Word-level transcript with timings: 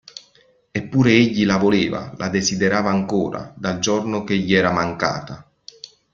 Eppure 0.71 1.11
egli 1.11 1.45
la 1.45 1.57
voleva, 1.57 2.11
la 2.17 2.29
desiderava 2.29 2.89
ancora: 2.89 3.53
dal 3.55 3.77
giorno 3.77 4.23
che 4.23 4.35
gli 4.35 4.55
era 4.55 4.71
mancata. 4.71 5.47